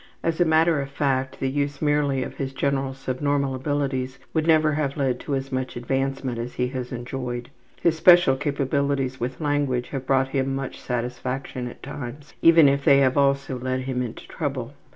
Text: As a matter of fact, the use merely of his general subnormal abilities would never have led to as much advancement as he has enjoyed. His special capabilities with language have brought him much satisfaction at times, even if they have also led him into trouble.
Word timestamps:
As 0.23 0.41
a 0.41 0.45
matter 0.45 0.81
of 0.81 0.89
fact, 0.89 1.39
the 1.39 1.47
use 1.47 1.79
merely 1.79 2.23
of 2.23 2.37
his 2.37 2.53
general 2.53 2.95
subnormal 2.95 3.53
abilities 3.53 4.17
would 4.33 4.47
never 4.47 4.71
have 4.71 4.97
led 4.97 5.19
to 5.19 5.35
as 5.35 5.51
much 5.51 5.75
advancement 5.75 6.39
as 6.39 6.55
he 6.55 6.69
has 6.69 6.91
enjoyed. 6.91 7.51
His 7.79 7.97
special 7.97 8.35
capabilities 8.35 9.19
with 9.19 9.39
language 9.39 9.89
have 9.89 10.07
brought 10.07 10.29
him 10.29 10.55
much 10.55 10.81
satisfaction 10.81 11.67
at 11.67 11.83
times, 11.83 12.33
even 12.41 12.67
if 12.67 12.83
they 12.83 12.97
have 12.97 13.15
also 13.15 13.59
led 13.59 13.81
him 13.81 14.01
into 14.01 14.27
trouble. 14.27 14.73